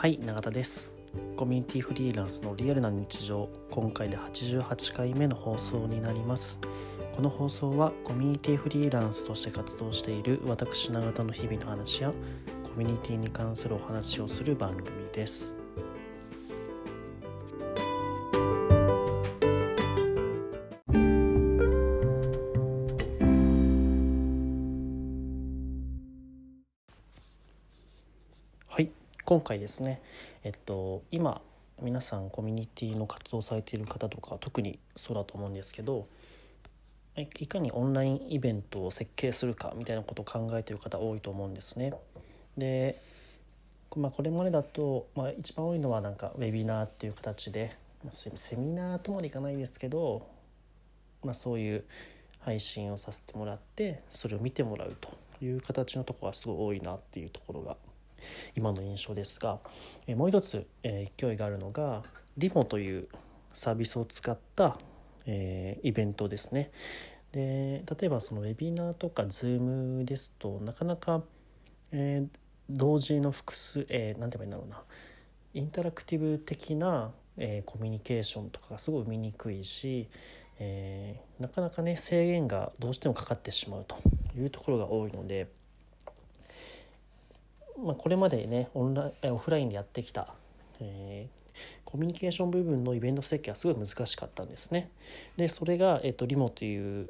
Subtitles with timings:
[0.00, 0.94] はい永田です。
[1.36, 3.48] コミュニティフリーランスのリアルな日常。
[3.68, 6.60] 今回で88回目の放送になります。
[7.16, 12.12] この放送はコミュニティフリーランスとして活動している私永田の日々の話や
[12.62, 15.56] コミュニティに関するお話をする番組です。
[29.38, 30.02] 今回ですね
[30.42, 31.40] えっと今
[31.80, 36.08] 皆さんコミュニティの活動されている方とか特にそうだと思うんですけど
[37.16, 41.94] いいかにオンラインイベントを設計するかみたいなことを考えている方多いと思うんですね。
[42.56, 42.98] で、
[43.96, 47.76] まあ、これまでだと、まあ、一番多いのはなんかウェビナーっていう形で
[48.10, 50.26] セセミナーとまでいかないですけど、
[51.22, 51.84] まあ、そういう
[52.40, 55.10] 配信をさせてもらってそれを見てもらうと
[55.44, 57.76] いう形のところがすごい多いなっていうところが
[58.56, 59.58] 今の印象ですが、
[60.06, 62.02] えもう一つ、え、勢いがあるのが
[62.36, 63.08] リモという
[63.52, 64.78] サービスを使った
[65.28, 66.70] え、イベントですね。
[67.32, 71.22] で例えばそのウェビナーとか Zoom ですとなかなか、
[71.92, 72.28] えー、
[72.70, 74.82] 同時の複数、えー、て言えばいいんだろうな
[75.52, 80.08] インタラクティブ的な、えー、コミュニケーションとかがすごい見にくいし、
[80.58, 83.96] えー、なかなかね制限がどうしてもかかってしまうと
[84.34, 85.48] いうところが多いので、
[87.84, 90.34] まあ、これまでねオンラインオフラインでやってきた、
[90.80, 91.48] えー、
[91.84, 94.90] コミュニケーション部分のイベント設計はすごい難しかったんですね。
[95.36, 97.08] でそれが、えっと、リモという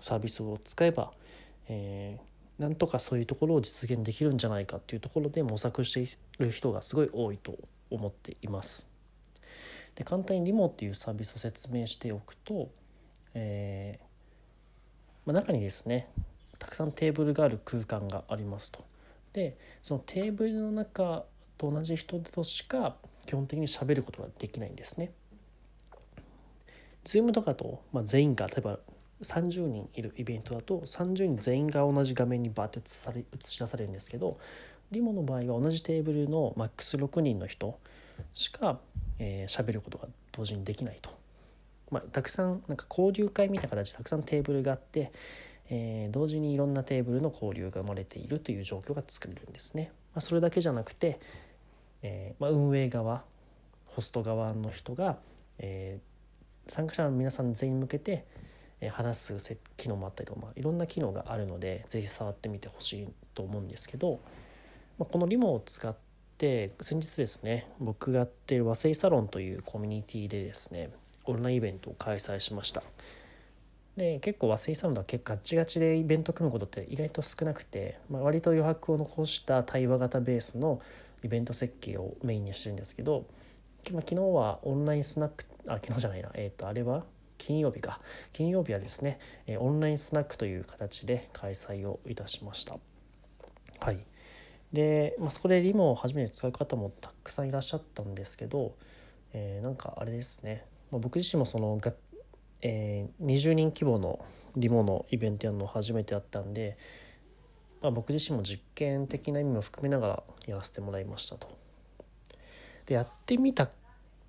[0.00, 1.12] サービスを使えば、
[1.68, 6.08] えー、なんとかそういうところを実現できるんじゃないかっていうところで模索してい
[6.38, 7.56] る人がすごい多いと
[7.90, 8.86] 思っています。
[9.94, 12.68] で簡単にリモっていうサービスを説明しておくと、
[13.34, 14.04] えー
[15.26, 16.08] まあ、中にですね
[16.58, 18.84] たくさんテーブルがある空間がありますと。
[19.34, 21.24] でそのテーブルの中
[21.58, 22.96] と同じ人としか
[23.26, 25.12] 基本的に喋ることができないんですね。
[27.04, 28.78] Zoom とかと、まあ、全員が例えば
[29.22, 34.38] 30人いるイベントだと30人全員が同じ画面にバーって映され映し出されるんですけど
[34.90, 37.78] リモの場合は同じテーブルのマックス6人の人
[38.32, 38.78] しか
[39.18, 41.10] 喋、えー、ることが同時にできないと。
[41.90, 45.12] まあ、たくさんなんか交流会みたいな形でたくさんテーブルがあって、
[45.70, 49.90] えー、同時にいろんなテーブルの交流が生まれているという状況が作れるんですね。
[50.14, 51.18] まあ、それだけじゃなくて、
[52.02, 53.24] えー、まあ、運営側
[53.86, 55.18] ホスト側の人が、
[55.58, 58.24] えー、参加者の皆さん全員向けて、
[58.80, 64.20] え、話す機能もあったりとか、まあ、いろんな機能があるので是非触ってみてほしいと思うんですけど、
[64.98, 65.94] まあ、このリモを使っ
[66.38, 70.90] て先日ですね僕がやっている和製サロンというコミュニティでですね
[71.24, 72.82] オンラインイベントを開催しました。
[73.96, 80.80] で結構和製サロンでは結構ガッチガチでイベント組むことって意外と少なくて、まあ、割と余白を残した対話型ベースの
[81.22, 83.24] イベント設計をメインにしてるんですけど、
[83.92, 86.30] まあ、昨日はオンラインスナックあ昨日じゃないな。
[86.34, 87.04] えっ、ー、とあれは？
[87.38, 88.00] 金曜日か。
[88.32, 92.78] 金曜日はですね、えオンラインスナックという形で開催をいたしました。
[93.80, 93.98] はい。
[94.72, 98.74] で、まあ、そこでリモを初めて使う方もたくさんいらっしゃったんですけど、
[99.32, 101.92] えー、なんかあれですね、まあ、僕自身もそのが、
[102.62, 104.24] えー、20人規模の
[104.56, 106.78] リモのイベントやるの初めてだったんで
[107.84, 111.54] まあ、僕自身も実験的な意味も含めながらやらせてもらいましたと。
[112.86, 113.68] でやってみた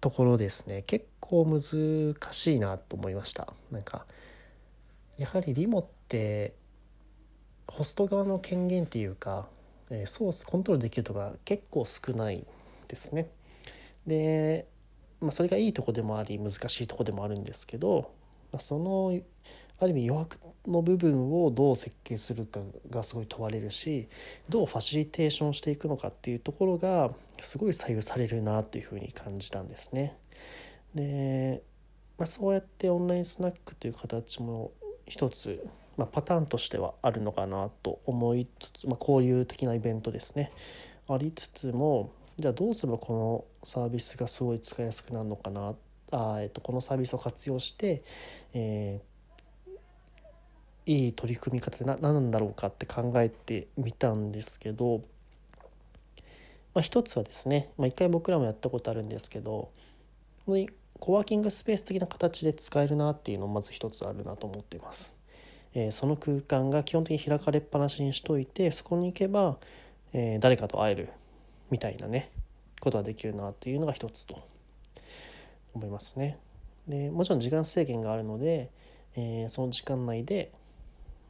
[0.02, 1.62] ところですね結構難
[2.32, 4.06] しいなと思いましたなんか
[5.18, 6.54] やはりリモって
[7.68, 9.48] ホスト側の権限っていうか、
[9.90, 12.46] えー、ソースコントロールできるとか結構少ない
[12.88, 13.30] ですね
[14.06, 14.68] で、
[15.22, 18.12] まあ、それがいいとこでもあり難しいとこでもあるんですけど、
[18.60, 19.18] その
[19.80, 24.08] ある意味余白の部分をどう設計するかがすごい問われるし
[24.50, 27.12] どうファシリテーションしていくのかっていうところが
[27.42, 30.18] すごい左右されるなというふうに感じたんですね。
[30.94, 31.62] で、
[32.18, 34.72] まあ、そうやってオンラインスナックという形も
[35.06, 35.68] 一つ、
[35.98, 40.52] まあ、パターンとしてはあるのかなと思いつつ、まあ、交流的なイベントですね
[41.08, 45.76] ありつつもじゃあどうすればこのサービスがすごい使いやすくなるのかなっ
[46.12, 48.04] あ、えっと、このサービスを活用して、
[48.54, 49.16] えー
[50.86, 55.02] いい取り組み方って何なんだろうかって考えてみたんですけど、
[56.74, 59.72] まあ、一つはですね、まあ、一回僕らもやったことあるんですけど
[61.00, 65.16] コワーキングスペース的な形で使えるなっていうのまず一つあるなと思っています。
[65.74, 69.58] えー、その空間が基本的に開かれっぱなしにしといてそこに行けば、
[70.14, 71.10] えー、誰かと会える
[71.70, 72.32] みたいなね
[72.80, 74.42] ことができるなっていうのが一つと
[75.76, 76.38] 思いますね。
[76.88, 78.70] でもちろん時間制限があるので、
[79.16, 80.52] えー、その時間内で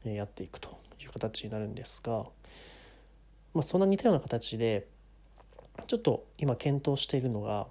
[0.03, 2.25] やっていくという形になるんですが、
[3.53, 4.88] まあ、そんな似たような形で
[5.88, 7.68] ちょっと今検討しているのが、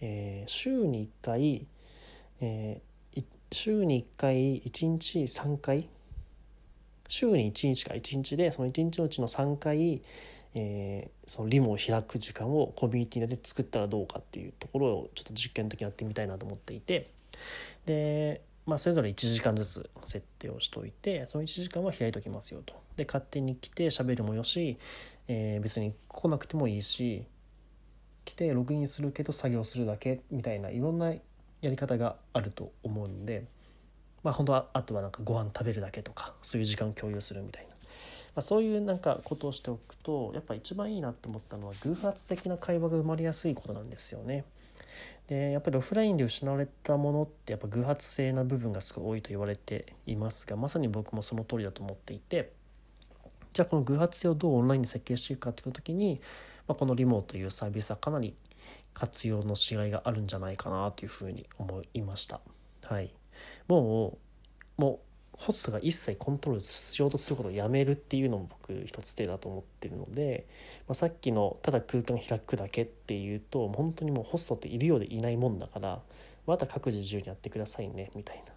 [0.00, 1.66] えー、週に1回、
[2.40, 5.88] えー、週に1回1日3回
[7.08, 10.02] 週に1日か1日でその1日のうちの3回、
[10.54, 17.10] えー、そのリモを開く時間をコミュニティで作ったらどうかっていうところをちょっと実験的にやってみたいなと思っていて
[17.86, 22.74] で、まあ、それぞれ1時間ずつ設定をしておいてその1時間は開いておきますよと。
[22.96, 24.78] で勝手に来て喋るもよし、
[25.26, 27.24] えー、別に来なくてもいいし
[28.24, 31.20] 来てログインするけど作業するだけみたいないろんなや
[31.62, 33.46] り方があると思うんで
[34.22, 37.73] まあ本当はあとはなんかご飯食べるだけとかそういう時間を共有するみたいな、
[38.34, 44.44] まあ、そういうなんかことをしておくとやっぱ一番いいなと思ったのは偶発的な会話が生まれやすいことなんですよね。
[45.28, 52.52] でやっぱりオフラインで失われたものってやっぱ偶発性な部分がすごい多いと言われていますがまさに僕もその通りだと思っていて
[53.54, 56.20] じゃあこの偶発性をどうオンラインで設計していくかっていう時に
[56.66, 58.34] まあ、このリモートというサービスはかなり
[58.92, 62.40] 活用のしがいがあるんじゃないかなというふうに思いました。
[62.84, 63.10] はい、
[63.68, 64.18] も
[64.78, 64.98] うもう
[65.36, 70.46] ホストが一切コントロールしようとすることをやめるっていうのも僕一つ手だと思ってるので、
[70.86, 76.00] まあ、さっきのただ空間開くだけっていうと本当にもうホストっているようでいないもんだから
[76.46, 78.54] また各自自由にやってくださいねみたいな。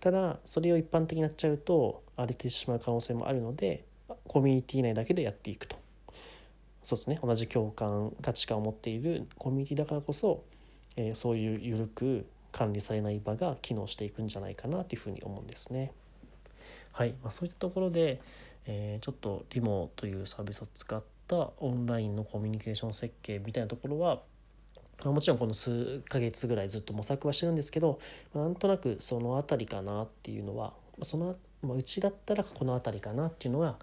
[0.00, 3.84] ただそれを一般的になっちゃうと荒れてしまう可能性もあるので
[4.26, 5.76] コミュニティ内だけでやっていくと
[6.82, 10.42] そうですね同じ共感価値観を持っているコミュニティだからこそ、
[10.96, 15.92] えー、そういう緩く管理されない場が機能していくんじゃないかなというふうに思うんですね。
[16.92, 18.20] はい、まあ、そういったところで、
[18.66, 24.20] えー、ちょっとリモというサービスを使ったオンラインのコミュニケーション設計みたいなところは
[25.04, 27.98] もちろんこの数ヶ月ぐらいずっと模索はしてるんですけど
[28.34, 33.76] なんとなくその辺りかなっていうのはその、まあ、うちだったらこの辺りかなっていうのが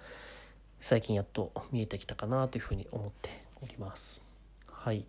[0.79, 3.31] 最近やっと見えてきたかなというふうに思って
[3.63, 4.21] おります。
[4.71, 5.05] はい。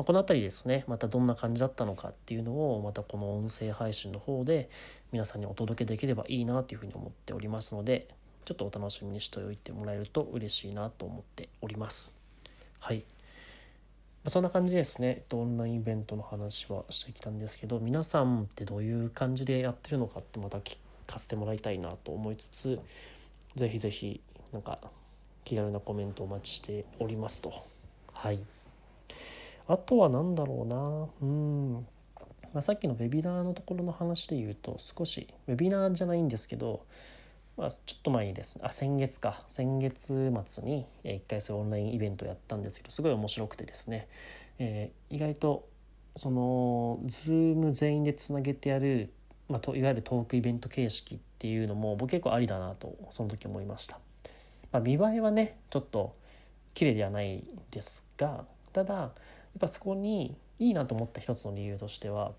[0.00, 4.70] まこの辺りですね、またどんな感じだったのかっていうのを、またこの音声配信の方で
[5.12, 8.08] 皆さんにお届けできればいいなというふうに思っておりますので、
[8.46, 12.12] ちょっとお楽しみにしておいてもらえると嬉しいなと思っております。
[12.78, 13.04] はい。
[14.24, 22.80] まそんな感じですね、オンラインイベントの話はしてきたんですけど、皆さんってどういう感じでやってるのかってまた聞かせてもらいたいなと思いつつ、
[23.54, 24.78] ぜひぜひなんか
[25.44, 27.52] 気軽なコメントお待ちしておりますと。
[28.14, 28.38] はい。
[29.70, 31.28] あとは何だろうな。
[31.28, 31.74] うん、
[32.52, 36.84] まあ、さっきのウェビナーのところの話で言うと少しウェビナーじゃないんですけど、
[37.56, 39.44] まあ、ちょっと前にですねあ先月か。
[39.48, 44.08] 先月末に1回そういうオンラインイベントをやったんですけどすごい面白くてですね、
[44.58, 45.68] えー、意外と
[46.16, 49.12] その Zoom 全員でつなげてやる、
[49.48, 54.00] まあ、といわゆるトークイベント形式っていうのも僕結構ありだなとその時思いました。
[54.72, 56.16] まあ、見栄えはねちょっと
[56.74, 59.12] 綺麗ではないですがただ
[59.58, 62.32] ぱそこにいいなと思った一つの理由としては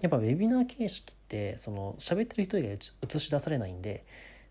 [0.00, 4.04] やっぱウェビナー形式ってその喋ってる人以外映し出されないんで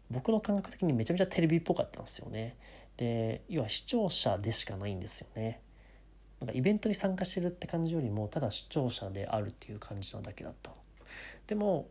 [0.09, 2.55] 僕の感覚的にめちゃめちゃテレビっぽかったんですよね。
[2.97, 5.61] で要は視聴者でしかないんですよね。
[6.39, 10.71] なんかイベントに参加してるって感じよりもただ視聴者であるっていう感じなだけだった。
[11.47, 11.87] でも、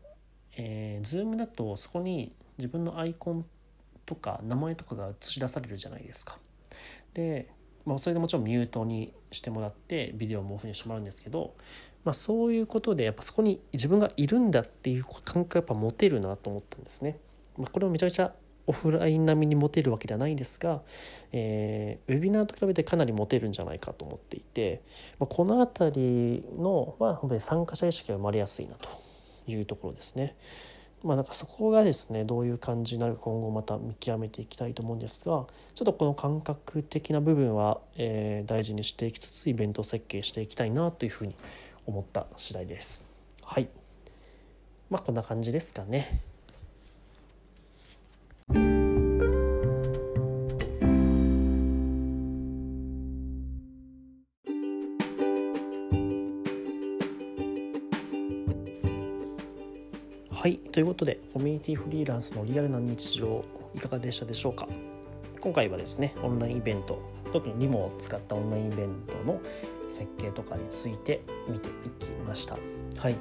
[0.57, 3.45] えー、Zoom だとそこに自分のアイコン
[4.07, 6.39] とか名前とかが映し出されるじゃないですか。
[7.13, 7.49] で、
[7.87, 11.55] まあ、それでもちろんミュートにしてもらってビデオもオフにしてもらうんですけど、
[12.05, 17.19] まあ、そういうことでやっぱそこに自分がいるんだっていう感覚やっぱ持てるなと思ったんですね。
[17.57, 18.33] まあ、これもめちゃめちゃ
[18.67, 20.83] オフライン並みに持てるわけではないんですが、
[21.33, 24.83] えー、ウェビナーと比べてかなり持てるんじゃないかと思っていて、
[25.21, 28.89] まあ、この辺りのは本当に参加者意識が生まれやすいなと
[29.47, 30.37] いうところですね。
[31.05, 41.37] まあなんかそこがですねどういう感じになるか今後また見極めていきたいと思うんですがちょっとこの感覚的な部分は、えー、大事にしていきつつイベント設計していきたいなというふうに
[41.87, 43.07] 思った次第です。
[43.45, 43.69] はい
[44.91, 46.21] まあこんな感じですかね。
[61.37, 64.67] コミュニティフリーランスのリアルな日常いかがでしたでしょうか？
[65.39, 66.99] 今回はですねオンラインイベント
[67.31, 69.39] 特にリモを使ったオンラインイベントの
[69.91, 72.57] 設計とかについて見ていきました。
[72.97, 73.17] はい、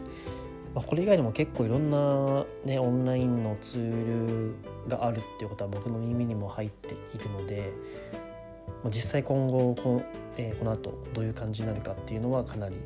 [0.74, 4.55] ま、これ以外にも結構いろんなねオンラインのツール
[4.88, 7.74] があるっていうことは僕の耳にも入っているので
[8.86, 10.03] 実際今後この,、
[10.38, 12.77] えー、この後どういう感じになるかっていうのはかなり、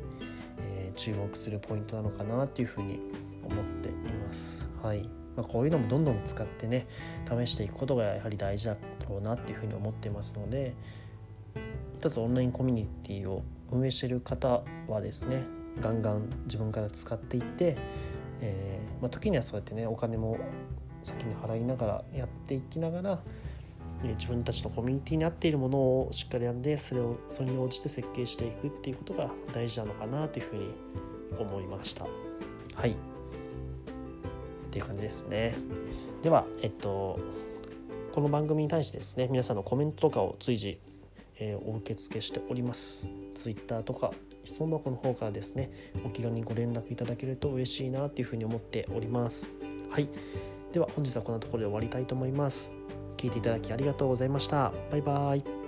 [0.74, 2.98] えー、注目するポイントなのかなっていうふうに
[3.44, 3.92] 思ってい
[4.26, 4.68] ます。
[4.82, 5.08] はい。
[5.40, 6.86] まあ、こういうのもどんどん使ってね
[7.26, 8.76] 試していくことがやはり大事だ
[9.08, 10.74] ろうなっていうふうに思ってますので
[12.00, 13.42] たつオンラインコミュニティを
[13.72, 15.44] 運営してる方はですね
[15.80, 17.76] ガンガン自分から使っていって、
[18.42, 20.36] えー、まあ、時にはそうやってねお金も
[21.02, 23.20] 先に払いながらやっていきながら
[24.02, 30.74] 自分たちのコミュニティに合っているものをしっかりやんでそれをそれに応じて設計していくっていうことが大事なのかなというふうに
[31.38, 32.06] 思いました。
[32.74, 32.96] はい。
[34.70, 35.54] っていう感じですね。
[36.22, 37.18] ではえっと
[38.12, 40.80] この番組に対してですね皆さんのコメントとかを随時、
[41.38, 43.08] えー、お受け付けしております。
[43.34, 44.12] Twitter とか
[44.44, 45.68] 質問箱の方からですね
[46.04, 49.50] お気軽にご連絡いただけると嬉しいなというふうに思っております。
[49.90, 50.08] はい。
[50.72, 52.72] では本日はこんなところで終わりたいと思います。
[53.16, 54.72] 聞いていただきありがとうございました。
[54.90, 55.59] バイバイ。